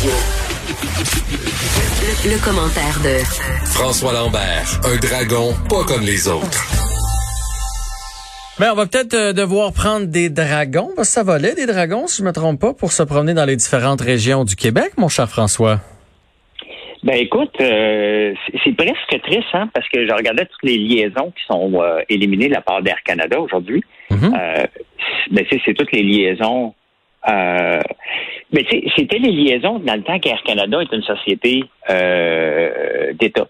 [0.00, 0.16] Radio.
[2.24, 3.18] Le, le commentaire de
[3.66, 6.64] François Lambert, un dragon pas comme les autres.
[8.58, 12.06] Mais on va peut-être euh, devoir prendre des dragons, parce que ça volait des dragons,
[12.06, 15.08] si je me trompe pas, pour se promener dans les différentes régions du Québec, mon
[15.08, 15.80] cher François.
[17.02, 18.32] Ben écoute, euh,
[18.64, 22.48] c'est- presque triste, hein, parce que je regardais toutes les liaisons qui sont euh, éliminées
[22.48, 23.82] de la part d'Air Canada aujourd'hui.
[24.12, 24.16] Euh,
[25.30, 26.74] ben, sais, c'est toutes les liaisons.
[28.52, 33.12] Mais tu sais, c'était les liaisons dans le temps qu'Air Canada est une société euh,
[33.14, 33.46] d'État.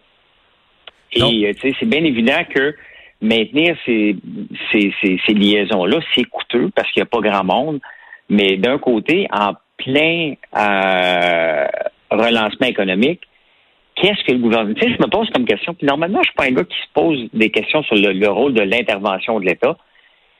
[1.12, 2.74] Et euh, c'est bien évident que
[3.20, 4.16] maintenir ces,
[4.70, 7.80] ces, ces, ces liaisons-là, c'est coûteux parce qu'il n'y a pas grand monde.
[8.28, 11.66] Mais d'un côté, en plein euh,
[12.10, 13.22] relancement économique,
[13.96, 14.74] qu'est-ce que le gouvernement...
[14.74, 16.76] Tu sais, je me pose comme question, puis normalement, je suis pas un gars qui
[16.76, 19.76] se pose des questions sur le, le rôle de l'intervention de l'État,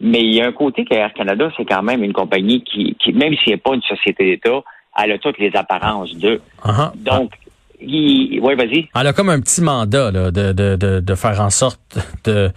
[0.00, 2.96] mais il y a un côté que Air Canada, c'est quand même une compagnie qui,
[2.96, 4.62] qui même s'il n'est pas une société d'État,
[4.96, 6.40] elle a toutes les apparences de.
[6.62, 6.92] Ah, ah.
[6.96, 7.32] Donc,
[7.80, 8.88] vas-y.
[8.94, 11.80] Elle a comme un petit mandat là, de, de, de, faire en sorte
[12.24, 12.50] de,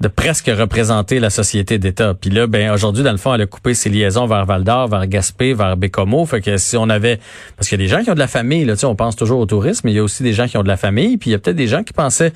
[0.00, 2.14] de presque représenter la société d'État.
[2.14, 4.88] Puis là, ben aujourd'hui, dans le fond, elle a coupé ses liaisons vers Val d'Or,
[4.88, 6.24] vers Gaspé, vers Bécomo.
[6.26, 7.20] Fait que si on avait.
[7.56, 9.16] Parce qu'il y a des gens qui ont de la famille, là, tu on pense
[9.16, 11.16] toujours au tourisme, mais il y a aussi des gens qui ont de la famille.
[11.16, 12.32] Puis il y a peut-être des gens qui pensaient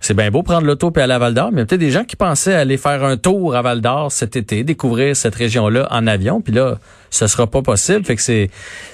[0.00, 1.80] c'est bien beau prendre l'auto puis aller à Val d'Or, mais il y a peut-être
[1.80, 5.34] des gens qui pensaient aller faire un tour à Val d'Or cet été, découvrir cette
[5.34, 6.40] région-là en avion.
[6.40, 6.78] Puis là,
[7.10, 8.04] ce sera pas possible.
[8.04, 8.48] Fait que c'est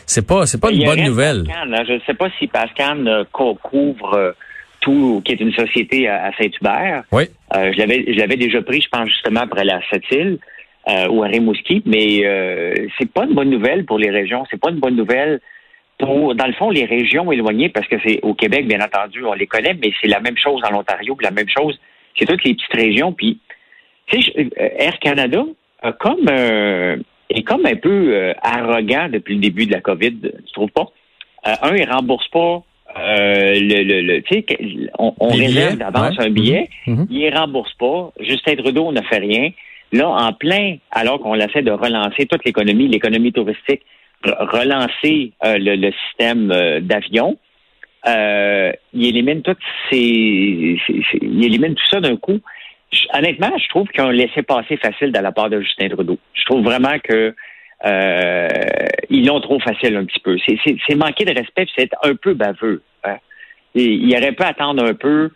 [0.06, 1.44] c'est pas c'est pas Il une bonne nouvelle.
[1.44, 1.84] Pascan, hein.
[1.86, 4.32] Je ne sais pas si Pascal co- couvre euh,
[4.80, 7.04] tout, qui est une société à, Saint-Hubert.
[7.12, 7.24] Oui.
[7.56, 10.38] Euh, je l'avais je l'avais déjà pris, je pense, justement, après la Sept-Îles
[10.88, 14.44] euh, ou à Rimouski, mais euh, c'est pas une bonne nouvelle pour les régions.
[14.50, 15.40] C'est pas une bonne nouvelle
[15.98, 19.32] pour, dans le fond, les régions éloignées, parce que c'est au Québec, bien entendu, on
[19.32, 21.78] les connaît, mais c'est la même chose en Ontario, puis la même chose,
[22.18, 23.12] c'est toutes les petites régions.
[23.12, 23.38] Puis,
[24.08, 25.44] tu sais, Air Canada
[25.82, 26.96] a comme euh,
[27.34, 30.14] est comme un peu euh, arrogant depuis le début de la COVID,
[30.46, 30.88] tu trouves pas?
[31.46, 32.62] Euh, un, il rembourse pas
[32.96, 34.46] euh, le, le, le- tu sais,
[34.98, 36.26] on, on réserve d'avance ouais.
[36.26, 37.06] un billet, Mhm, mhm.
[37.10, 38.12] il ne rembourse pas.
[38.20, 39.50] Justin Trudeau ne fait rien.
[39.92, 43.82] Là, en plein, alors qu'on essaie de relancer toute l'économie, l'économie touristique,
[44.24, 47.36] re- relancer euh, le, le système euh, d'avion,
[48.06, 49.58] il élimine toutes
[49.90, 52.38] ces, ces- ces- il élimine tout ça d'un coup.
[53.14, 56.18] Honnêtement, je trouve qu'ils ont laissé passer facile de la part de Justin Trudeau.
[56.34, 57.34] Je trouve vraiment que
[57.86, 58.48] euh,
[59.10, 60.36] ils l'ont trop facile un petit peu.
[60.46, 62.82] C'est- manquer de respect, c'est être un peu baveux.
[63.04, 63.16] hein.
[63.74, 65.30] Et il aurait pu attendre un peu.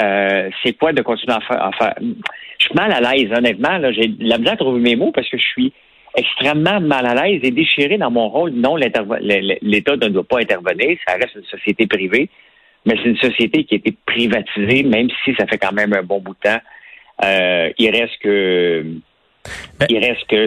[0.00, 1.40] Euh, c'est quoi de continuer à
[1.72, 3.78] faire, Je suis mal à l'aise, honnêtement.
[3.92, 5.72] J'ai de la misère à trouver mes mots parce que je suis
[6.16, 8.50] extrêmement mal à l'aise et déchiré dans mon rôle.
[8.52, 10.96] Non, l'État ne doit pas intervenir.
[11.06, 12.28] Ça reste une société privée,
[12.86, 16.02] mais c'est une société qui a été privatisée, même si ça fait quand même un
[16.02, 16.60] bon bout de temps.
[17.24, 18.84] Euh, il reste que
[19.78, 20.46] Ben- il reste que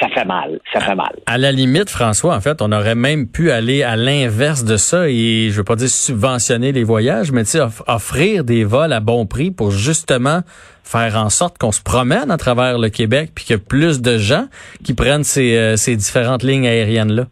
[0.00, 0.60] ça fait mal.
[0.72, 1.12] Ça fait mal.
[1.26, 5.08] À la limite, François, en fait, on aurait même pu aller à l'inverse de ça
[5.08, 7.42] et je veux pas dire subventionner les voyages, mais
[7.86, 10.40] offrir des vols à bon prix pour justement
[10.82, 14.00] faire en sorte qu'on se promène à travers le Québec puis qu'il y ait plus
[14.02, 14.46] de gens
[14.84, 17.26] qui prennent ces, euh, ces différentes lignes aériennes-là.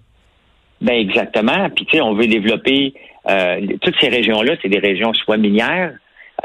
[0.81, 1.69] Ben exactement.
[1.75, 2.95] Puis tu sais, on veut développer
[3.29, 5.93] euh, toutes ces régions-là, c'est des régions soit minières.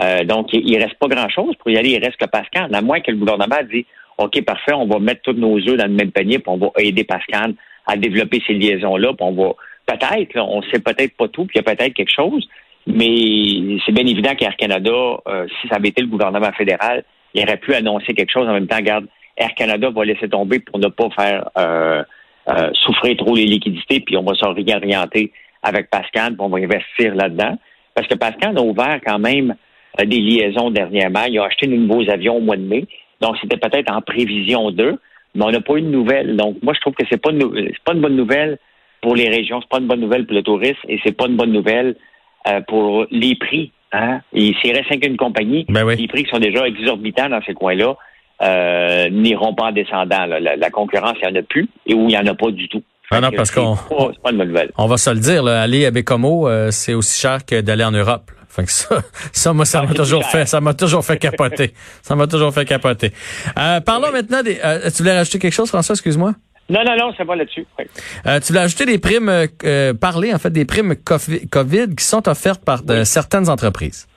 [0.02, 1.92] Euh, donc, il, il reste pas grand-chose pour y aller.
[1.92, 2.74] Il reste que Pascal.
[2.74, 3.86] À moins que le gouvernement dise
[4.18, 6.72] OK, parfait, on va mettre tous nos œufs dans le même panier, puis on va
[6.78, 7.56] aider Pascal
[7.86, 9.54] à développer ces liaisons-là, puis on va
[9.86, 12.48] peut-être, on sait peut-être pas tout, puis il y a peut-être quelque chose,
[12.88, 14.92] mais c'est bien évident qu'Air Canada,
[15.28, 18.54] euh, si ça avait été le gouvernement fédéral, il aurait pu annoncer quelque chose en
[18.54, 18.78] même temps.
[18.78, 22.04] Regarde, Air Canada va laisser tomber pour ne pas faire euh,
[22.50, 25.32] euh, souffrir trop les liquidités, puis on va se réorienter
[25.64, 27.58] avec Pascal, puis on va investir là-dedans.
[27.96, 29.56] Parce que Pascal a ouvert quand même
[30.00, 31.24] des liaisons dernièrement.
[31.30, 32.86] Il a acheté de nouveaux avions au mois de mai.
[33.22, 34.98] Donc, c'était peut-être en prévision d'eux,
[35.36, 36.36] mais on n'a pas eu de nouvelles.
[36.36, 38.58] Donc, moi, je trouve que c'est pas, c'est pas une bonne nouvelle
[39.02, 41.36] pour les régions, c'est pas une bonne nouvelle pour le tourisme et c'est pas une
[41.36, 41.96] bonne nouvelle
[42.48, 43.72] euh, pour les prix.
[43.92, 44.22] Hein?
[44.34, 45.96] Et s'il reste qu'une compagnie, Ben oui.
[45.98, 47.96] les prix qui sont déjà exorbitants dans ces coins-là
[48.42, 50.26] euh, n'iront pas en descendant.
[50.26, 50.40] là.
[50.40, 52.50] La, la concurrence, il n'y en a plus et où il n'y en a pas
[52.52, 52.82] du tout.
[53.12, 54.72] Ah non, parce qu'on- pas- C'est pas une bonne nouvelle.
[54.78, 57.84] On va se le dire, là, aller à Bécomo, euh, c'est aussi cher que d'aller
[57.84, 58.32] en Europe.
[58.36, 58.43] là.
[58.56, 59.02] Fait que ça,
[59.32, 61.74] ça, moi, ça m'a toujours fait, ça m'a toujours fait capoter.
[62.02, 63.12] ça m'a toujours fait capoter.
[63.58, 64.60] Euh, parlons maintenant des.
[64.64, 66.34] euh, tu voulais rajouter quelque chose, François Excuse-moi?
[66.70, 67.66] Non, non, non, ça va là-dessus.
[67.78, 67.86] Oui.
[68.26, 69.32] Euh, tu voulais ajouter des primes,
[70.00, 74.08] parler en fait des primes Covi- COVID qui sont offertes par de- certaines entreprises.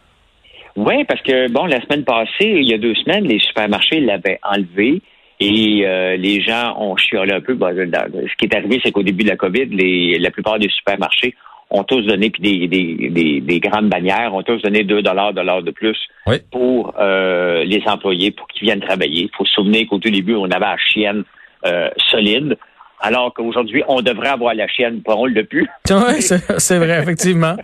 [0.77, 4.39] Oui, parce que, bon, la semaine passée, il y a deux semaines, les supermarchés l'avaient
[4.43, 5.01] enlevé
[5.41, 7.55] et euh, les gens ont chiolé un peu.
[7.55, 10.69] Bon, ce qui est arrivé, c'est qu'au début de la COVID, les, la plupart des
[10.69, 11.35] supermarchés
[11.71, 15.33] ont tous donné, puis des, des, des, des grandes bannières ont tous donné 2 dollars
[15.33, 16.37] de plus Oui.
[16.51, 19.23] pour euh, les employés, pour qu'ils viennent travailler.
[19.25, 21.25] Il faut se souvenir qu'au tout début, on avait la chienne
[21.65, 22.57] euh, solide.
[23.01, 25.67] alors qu'aujourd'hui, on devrait avoir la chienne, pas on le plus.
[25.91, 27.57] Oui, c'est vrai, effectivement.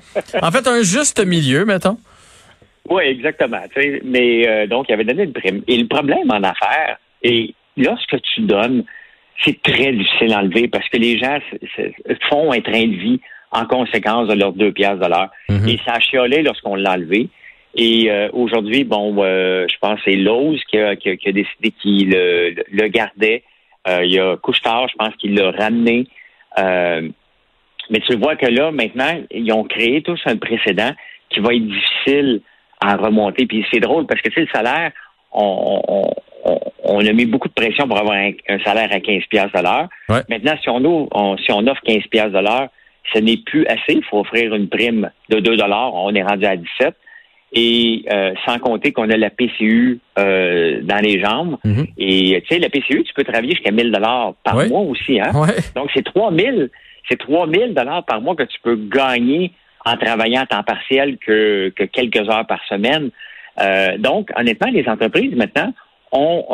[0.43, 1.97] En fait, un juste milieu, mettons.
[2.91, 3.63] Oui, exactement.
[4.05, 5.63] Mais euh, donc, il avait donné une prime.
[5.69, 8.83] Et le problème en affaires, et lorsque tu donnes,
[9.45, 11.39] c'est très difficile à enlever parce que les gens
[12.29, 13.21] font un train de vie
[13.53, 15.31] en conséquence de leurs deux piastres de l'heure.
[15.49, 15.69] Mm-hmm.
[15.69, 17.29] Et ça a chiolé lorsqu'on l'a enlevé.
[17.75, 22.89] Et euh, aujourd'hui, bon, euh, je pense que c'est Lowe's qui a, décidé qu'il le,
[22.89, 23.45] gardait.
[23.89, 26.07] Euh, il y a Couchetard, je pense qu'il l'a ramené.
[26.59, 30.93] mais tu vois que là, maintenant, ils ont créé tous un précédent
[31.31, 32.41] qui va être difficile
[32.81, 33.47] à remonter.
[33.47, 34.93] Puis c'est drôle parce que, tu sais, le salaire,
[35.33, 36.11] on,
[36.85, 39.89] a mis beaucoup de pression pour avoir un, salaire à 15 piastres de l'heure.
[40.29, 42.69] Maintenant, si on, si on offre 15 piastres de l'heure,
[43.13, 43.95] ce n'est plus assez.
[43.95, 45.95] Il faut offrir une prime de 2 dollars.
[45.95, 46.95] On est rendu à 17
[47.55, 51.59] et euh, sans compter qu'on a la PCU euh, dans les jambes.
[51.65, 51.87] Mhm.
[51.99, 55.21] Et tu sais, la PCU, tu peux travailler jusqu'à 1000 dollars par mois aussi.
[55.21, 55.33] Hein?
[55.77, 56.71] Donc, c'est 3000
[57.11, 59.51] c'est 3000 dollars par mois que tu peux gagner
[59.85, 63.11] en travaillant à temps partiel que, que quelques heures par semaine.
[63.61, 65.75] Euh, donc, honnêtement, les entreprises maintenant
[66.13, 66.45] ont,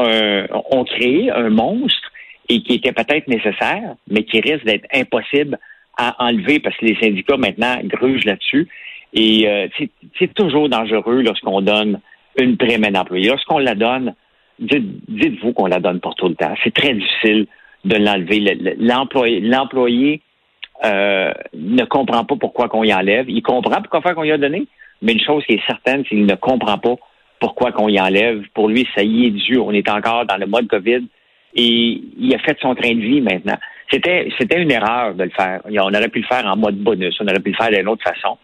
[0.70, 2.10] ont créé un monstre
[2.48, 5.58] et qui était peut-être nécessaire, mais qui risque d'être impossible
[5.98, 8.68] à enlever parce que les syndicats maintenant grugent là-dessus.
[9.12, 9.68] Et euh,
[10.18, 12.00] c'est toujours dangereux lorsqu'on donne
[12.40, 13.28] une prime à un employé.
[13.28, 14.14] Lorsqu'on la donne,
[14.58, 16.54] dites-vous qu'on la donne pour tout le temps.
[16.62, 17.46] C'est très difficile
[17.84, 18.40] de l'enlever.
[18.78, 20.22] L'employé
[20.84, 23.28] euh, ne comprend pas pourquoi qu'on y enlève.
[23.28, 24.66] Il comprend pourquoi qu'on y a donné,
[25.02, 26.94] mais une chose qui est certaine, c'est qu'il ne comprend pas
[27.40, 28.42] pourquoi qu'on y enlève.
[28.54, 29.58] Pour lui, ça y est dû.
[29.58, 31.06] On est encore dans le mode COVID
[31.54, 33.58] et il a fait son train de vie maintenant.
[33.90, 35.60] C'était, c'était une erreur de le faire.
[35.64, 37.16] On aurait pu le faire en mode bonus.
[37.20, 38.36] On aurait pu le faire d'une autre façon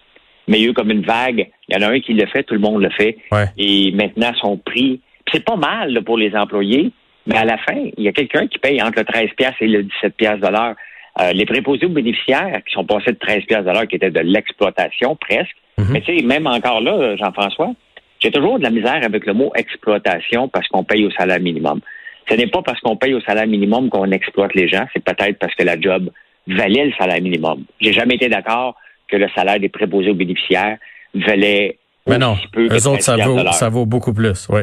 [0.49, 1.49] mais il y a eu comme une vague.
[1.69, 3.17] Il y en a un qui le fait, tout le monde le fait.
[3.57, 5.01] Et maintenant, son prix,
[5.33, 6.93] c'est pas mal pour les employés,
[7.27, 9.29] mais à la fin, il y a quelqu'un qui paye entre le 13
[9.61, 10.75] et le 17 de l'heure.
[11.21, 14.21] Euh, les préposés aux bénéficiaires qui sont passés de 13 de l'heure, qui étaient de
[14.21, 15.57] l'exploitation presque.
[15.79, 15.87] Mhm.
[15.91, 17.73] Mais tu sais, même encore là, Jean-François,
[18.19, 21.81] j'ai toujours de la misère avec le mot exploitation parce qu'on paye au salaire minimum.
[22.29, 25.39] Ce n'est pas parce qu'on paye au salaire minimum qu'on exploite les gens, c'est peut-être
[25.39, 26.11] parce que la job
[26.47, 27.65] valait le salaire minimum.
[27.81, 28.77] J'ai jamais été d'accord
[29.09, 30.79] que le salaire des préposés aux bénéficiaires
[31.15, 34.63] valait Mais non, peu eux autres, ça vaut, ça vaut beaucoup plus, oui.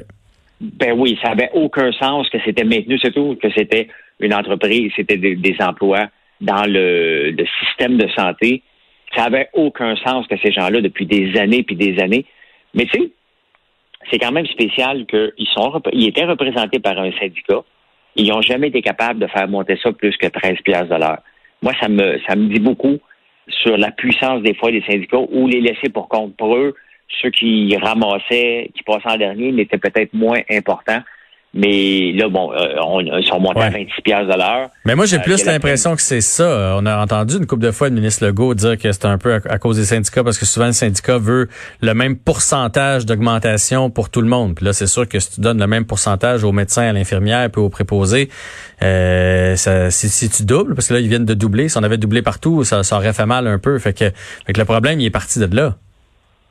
[0.61, 3.87] Ben oui, ça avait aucun sens que c'était maintenu, c'est tout, que c'était
[4.19, 6.07] une entreprise, c'était des, emplois
[6.39, 7.35] dans le,
[7.65, 8.61] système de santé.
[9.15, 12.25] Ça avait aucun sens que ces gens-là, depuis des années puis des années.
[12.75, 13.11] Mais tu sais,
[14.09, 17.61] c'est quand même spécial qu'ils sont, ils étaient représentés par un syndicat.
[18.15, 21.19] Ils n'ont jamais été capables de faire monter ça plus que 13 piastres de l'heure.
[21.61, 22.97] Moi, ça me, ça me dit beaucoup
[23.47, 26.75] sur la puissance des fois des syndicats ou les laisser pour compte pour eux.
[27.21, 31.01] Ceux qui ramassaient, qui passaient en dernier, n'étaient peut-être moins importants.
[31.53, 34.69] Mais là, bon, euh, on, ils sont montés à 26 piastres de l'heure.
[34.85, 36.77] Mais moi, j'ai euh, plus l'impression que c'est ça.
[36.79, 39.33] On a entendu une couple de fois le ministre Legault dire que c'est un peu
[39.33, 41.49] à, cause des syndicats parce que souvent le syndicat veut
[41.81, 44.55] le même pourcentage d'augmentation pour tout le monde.
[44.55, 47.49] Puis là, c'est sûr que si tu donnes le même pourcentage aux médecins, à l'infirmière
[47.51, 48.29] puis aux préposés,
[48.81, 51.67] euh, ça, si, tu doubles, parce que là, ils viennent de doubler.
[51.67, 53.77] Si on avait doublé partout, ça, ça aurait fait mal un peu.
[53.77, 54.09] Fait que,
[54.45, 55.75] fait que le problème, il est parti de là.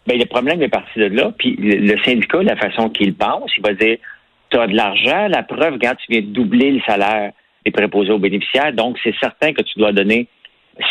[0.06, 1.32] Bien, le problème est parti de là.
[1.38, 3.96] Puis le syndicat, la façon qu'il pense, il va dire
[4.50, 7.32] tu as de l'argent, la preuve, quand tu viens de doubler le salaire
[7.64, 10.28] des préposés aux bénéficiaires, donc c'est certain que tu dois donner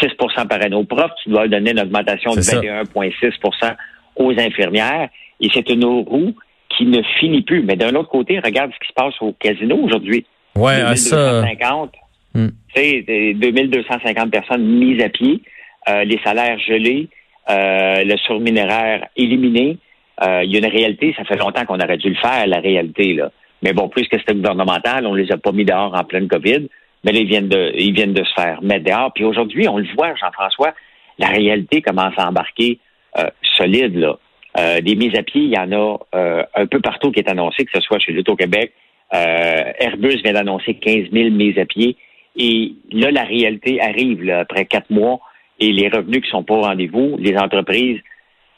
[0.01, 3.75] 6% par année aux profs, tu dois donner une augmentation de 21,6%
[4.17, 6.35] aux infirmières, et c'est une roue
[6.77, 7.63] qui ne finit plus.
[7.63, 10.25] Mais d'un autre côté, regarde ce qui se passe au casino aujourd'hui.
[10.55, 11.91] Ouais, 2250,
[12.35, 12.41] ça.
[12.75, 15.41] 2250 personnes mises à pied,
[15.89, 17.07] euh, les salaires gelés,
[17.49, 19.77] euh, le surminéraire éliminé.
[20.21, 22.59] Euh, il y a une réalité, ça fait longtemps qu'on aurait dû le faire, la
[22.59, 23.13] réalité.
[23.13, 23.31] là.
[23.61, 26.67] Mais bon, plus que c'était gouvernemental, on les a pas mis dehors en pleine COVID.
[27.03, 29.11] Mais là, ils viennent de, ils viennent de se faire mettre dehors.
[29.13, 30.73] Puis aujourd'hui, on le voit, Jean-François,
[31.17, 32.79] la réalité commence à embarquer
[33.17, 33.95] euh, solide.
[33.95, 34.17] Là.
[34.57, 37.29] Euh, des mises à pied, il y en a euh, un peu partout qui est
[37.29, 38.73] annoncé, que ce soit chez l'Auto-Québec.
[39.11, 41.97] Airbus vient d'annoncer 15 000 mises à pied.
[42.35, 45.19] Et là, la réalité arrive là, après quatre mois
[45.59, 47.99] et les revenus qui sont pas au rendez-vous, les entreprises.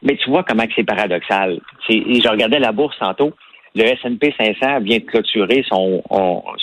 [0.03, 1.61] Mais tu vois comment c'est paradoxal.
[1.89, 3.33] Je regardais la bourse tantôt
[3.75, 6.03] le S&P 500 vient de clôturer son,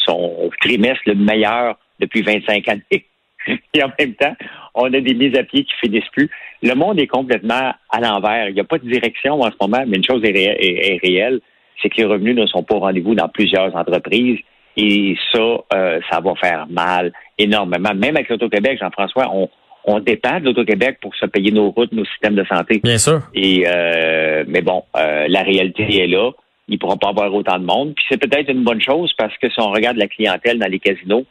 [0.05, 3.05] son trimestre le meilleur depuis 25 années.
[3.75, 4.37] Et en même temps,
[4.75, 6.31] on a des mises à pied qui finissent plus.
[6.63, 8.49] Le monde est complètement à l'envers.
[8.49, 11.41] Il n'y a pas de direction en ce moment, mais une chose est, réelle,
[11.83, 14.39] c'est que les revenus ne sont pas au rendez-vous dans plusieurs entreprises.
[14.77, 15.41] Et ça,
[15.75, 17.95] euh, ça va faire mal énormément.
[17.95, 19.49] Même avec l'Auto-Québec, Jean-François, on,
[19.85, 22.81] on dépend de l'Auto-Québec pour se payer nos routes, nos systèmes de santé.
[22.85, 23.23] Bien sûr.
[23.35, 26.31] Et euh, mais bon, euh, la réalité est là
[26.69, 27.95] ils ne pourront pas avoir autant de monde.
[27.95, 30.79] Puis c'est peut-être une bonne chose parce que si on regarde la clientèle dans les
[30.79, 31.25] casinos,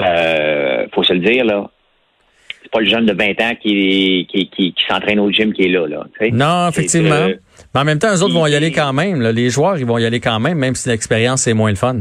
[0.00, 1.70] euh, faut se le dire, là.
[2.62, 5.68] C'est pas le jeune de 20 ans qui, qui, qui, s'entraîne au gym qui est
[5.68, 5.86] là.
[5.86, 7.28] là non, effectivement.
[7.74, 9.22] Mais en même temps, eux autres vont y aller quand même.
[9.22, 12.00] Les joueurs, ils vont y aller quand même, même si l'expérience est moins le fun.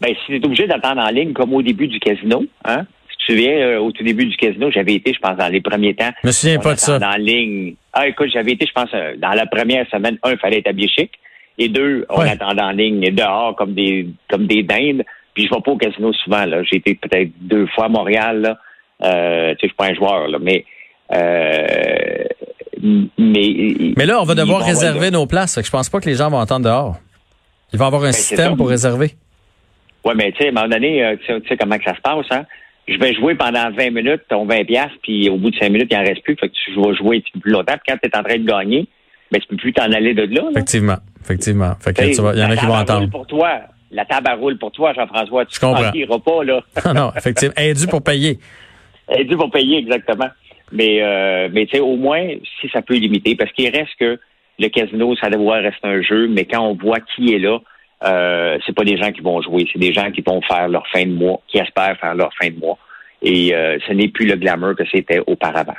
[0.00, 2.84] Ben, si tu es obligé d'attendre en ligne comme au début du casino, hein?
[3.10, 5.48] Si tu te souviens, euh, au tout début du casino, j'avais été, je pense, dans
[5.48, 6.10] les premiers temps.
[6.22, 6.98] Je me souviens pas de ça.
[7.02, 7.76] En ligne.
[7.98, 10.68] Ah, écoute, j'avais été, je pense, euh, dans la première semaine, un, il fallait être
[10.68, 11.12] habillé chic.
[11.56, 15.02] Et deux, on attendait en ligne dehors comme des comme des dindes.
[15.32, 16.44] Puis je vais pas au casino souvent.
[16.44, 16.62] Là.
[16.64, 18.42] J'ai été peut-être deux fois à Montréal.
[18.42, 18.58] Là.
[19.02, 20.66] Euh, tu sais, je suis pas un joueur, là, mais
[21.14, 22.24] euh,
[22.82, 25.58] mais, mais là, on va devoir réserver nos places.
[25.64, 26.96] Je pense pas que les gens vont entendre dehors.
[27.72, 29.12] Il va y avoir un ben, système pour réserver.
[30.04, 32.00] Oui, mais tu sais, à un moment donné, euh, tu sais comment que ça se
[32.02, 32.44] passe, hein?
[32.88, 35.88] Je vais jouer pendant 20 minutes, ton 20 pièces, puis au bout de 5 minutes,
[35.90, 36.36] il en reste plus.
[36.36, 37.74] Fait que tu vas jouer plus longtemps.
[37.74, 38.88] Puis quand tu es en train de gagner,
[39.32, 40.96] mais ben, tu peux plus t'en aller de là, Effectivement.
[41.20, 41.72] Effectivement.
[41.80, 43.10] Fait que tu il y en a qui vont entendre.
[43.10, 43.60] pour toi.
[43.90, 45.46] La table roule pour toi, Jean-François.
[45.46, 46.60] Tu ne pas, là.
[46.86, 47.54] non, non, effectivement.
[47.56, 48.38] Elle est due pour payer.
[49.08, 50.28] Elle est due pour payer, exactement.
[50.72, 52.26] Mais, euh, mais tu sais, au moins,
[52.60, 54.18] si ça peut limiter, parce qu'il reste que
[54.58, 57.60] le casino, ça doit rester un jeu, mais quand on voit qui est là,
[58.04, 60.86] euh, c'est pas des gens qui vont jouer, c'est des gens qui vont faire leur
[60.88, 62.78] fin de mois, qui espèrent faire leur fin de mois.
[63.22, 65.76] Et euh, ce n'est plus le glamour que c'était auparavant.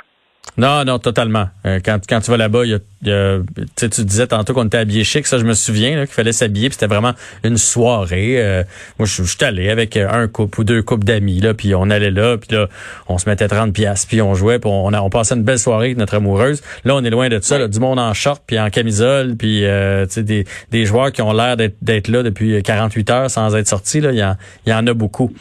[0.58, 1.48] Non, non, totalement.
[1.66, 3.38] Euh, quand, quand tu vas là-bas, il y a,
[3.76, 6.74] tu disais tantôt qu'on était habillé chic, ça je me souviens qu'il fallait s'habiller, puis
[6.74, 7.12] c'était vraiment
[7.44, 8.42] une soirée.
[8.42, 8.64] Euh,
[8.98, 12.10] moi, je suis allé avec un couple ou deux couples d'amis, là, puis on allait
[12.10, 12.68] là, puis là,
[13.06, 15.86] on se mettait 30 pièces, puis on jouait, puis on, on passait une belle soirée
[15.86, 16.60] avec notre amoureuse.
[16.84, 20.06] Là, on est loin de ça, du monde en short, puis en camisole, puis euh,
[20.16, 24.00] des, des joueurs qui ont l'air d'être là depuis 48 heures sans être sortis.
[24.00, 24.36] Là, il y, en,
[24.66, 25.32] y en a beaucoup.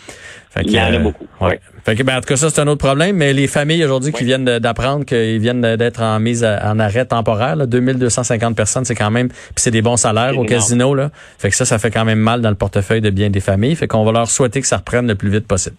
[0.63, 1.25] Il y en a beaucoup.
[1.41, 1.59] Ouais.
[1.85, 3.15] Fait que, ben, en tout cas, ça, c'est un autre problème.
[3.17, 7.55] Mais les familles aujourd'hui qui viennent d'apprendre qu'ils viennent d'être en mise en arrêt temporaire,
[7.55, 11.09] là, 2250 personnes, c'est quand même, puis c'est des bons salaires au casino, là.
[11.37, 13.75] Fait que ça, ça fait quand même mal dans le portefeuille de bien des familles.
[13.75, 15.75] Fait qu'on va leur souhaiter que ça reprenne le plus vite possible.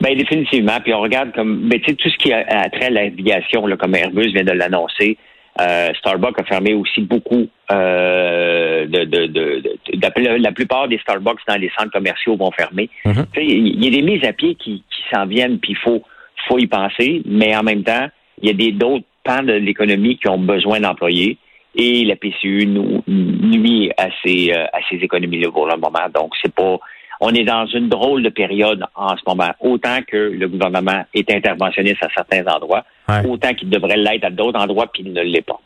[0.00, 0.80] Ben définitivement.
[0.82, 3.94] Puis on regarde comme, ben, tu sais, tout ce qui a trait à l'aviation, comme
[3.94, 5.18] Airbus vient de l'annoncer.
[5.60, 11.56] Euh, Starbucks a fermé aussi beaucoup euh, de, de, de, la plupart des Starbucks dans
[11.56, 12.88] les centres commerciaux vont fermer.
[13.04, 13.26] Mhm.
[13.36, 16.02] Il y a des mises à pied qui, qui s'en viennent, puis il faut,
[16.48, 18.08] faut y penser, mais en même temps,
[18.40, 21.36] il y a des d'autres pans de l'économie qui ont besoin d'employés
[21.74, 26.08] et la PCU nous, nuit à ces, euh, à ces économies-là pour le moment.
[26.12, 26.78] Donc, c'est pas
[27.20, 29.50] on est dans une drôle de période en ce moment.
[29.60, 32.84] Autant que le gouvernement est interventionniste à certains endroits,
[33.28, 35.60] autant qu'il devrait l'être à d'autres endroits, puis il ne l'est pas.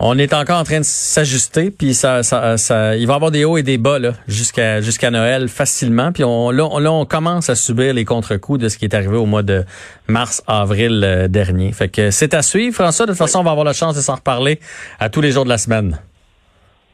[0.00, 3.32] On est encore en train de s'ajuster, puis ça, ça, ça, il va y avoir
[3.32, 6.12] des hauts et des bas là jusqu'à jusqu'à Noël facilement.
[6.12, 9.26] Puis on, là, on, commence à subir les contre-coups de ce qui est arrivé au
[9.26, 9.64] mois de
[10.06, 11.72] mars, avril euh, dernier.
[11.72, 13.06] Fait que c'est à suivre, François.
[13.06, 14.60] De toute façon, on va avoir la chance de s'en reparler
[15.00, 15.98] à tous les jours de la semaine.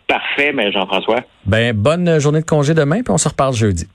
[0.06, 1.20] Parfait, mais Jean-François.
[1.44, 3.86] Ben bonne journée de congé demain, puis on se reparle jeudi.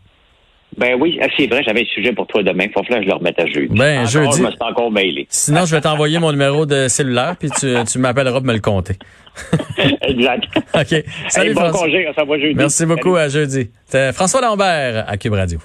[0.77, 2.67] Ben oui, ah, c'est vrai, j'avais un sujet pour toi demain.
[2.73, 3.75] Faut que je le remette à jeudi.
[3.75, 4.37] Ben, jeudi.
[4.37, 4.91] Je me suis encore.
[5.29, 8.59] Sinon, je vais t'envoyer mon numéro de cellulaire, puis tu, tu m'appelleras pour me le
[8.59, 8.95] compter.
[10.01, 10.45] exact.
[10.75, 11.03] OK.
[11.29, 12.55] Salut, bon congé, ça va jeudi.
[12.55, 13.69] Merci beaucoup, à jeudi.
[14.13, 15.59] François Lambert, à Cube Radio.